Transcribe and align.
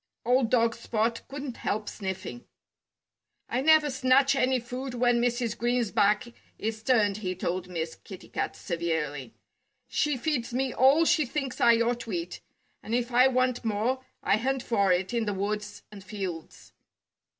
Old 0.25 0.49
dog 0.49 0.73
Spot 0.73 1.21
couldn't 1.27 1.57
help 1.57 1.87
sniffing. 1.87 2.45
"I 3.47 3.61
never 3.61 3.91
snatch 3.91 4.35
any 4.35 4.59
food 4.59 4.95
when 4.95 5.21
Mrs. 5.21 5.55
Green's 5.55 5.91
back 5.91 6.25
is 6.57 6.81
turned," 6.81 7.17
he 7.17 7.35
told 7.35 7.67
Miss 7.67 7.93
Kitty 7.97 8.29
Cat 8.29 8.55
severely. 8.55 9.35
"She 9.87 10.17
feeds 10.17 10.55
me 10.55 10.73
all 10.73 11.05
she 11.05 11.23
thinks 11.27 11.61
I 11.61 11.75
ought 11.81 11.99
to 11.99 12.11
eat. 12.13 12.41
And 12.81 12.95
if 12.95 13.11
I 13.11 13.27
want 13.27 13.63
more, 13.63 14.03
I 14.23 14.37
hunt 14.37 14.63
for 14.63 14.91
it 14.91 15.13
in 15.13 15.25
the 15.25 15.35
woods 15.35 15.83
and 15.91 16.03
fields." 16.03 16.73